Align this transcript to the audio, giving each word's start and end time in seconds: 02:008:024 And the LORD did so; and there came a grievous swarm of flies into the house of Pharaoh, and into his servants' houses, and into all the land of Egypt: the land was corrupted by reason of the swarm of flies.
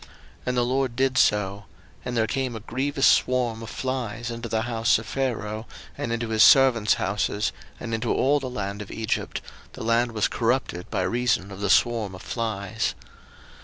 02:008:024 0.01 0.09
And 0.47 0.57
the 0.57 0.65
LORD 0.65 0.95
did 0.95 1.17
so; 1.19 1.65
and 2.03 2.17
there 2.17 2.25
came 2.25 2.55
a 2.55 2.59
grievous 2.59 3.05
swarm 3.05 3.61
of 3.61 3.69
flies 3.69 4.31
into 4.31 4.49
the 4.49 4.63
house 4.63 4.97
of 4.97 5.05
Pharaoh, 5.05 5.67
and 5.95 6.11
into 6.11 6.29
his 6.29 6.41
servants' 6.41 6.95
houses, 6.95 7.51
and 7.79 7.93
into 7.93 8.11
all 8.11 8.39
the 8.39 8.49
land 8.49 8.81
of 8.81 8.89
Egypt: 8.89 9.41
the 9.73 9.83
land 9.83 10.13
was 10.13 10.27
corrupted 10.27 10.89
by 10.89 11.03
reason 11.03 11.51
of 11.51 11.59
the 11.59 11.69
swarm 11.69 12.15
of 12.15 12.23
flies. 12.23 12.95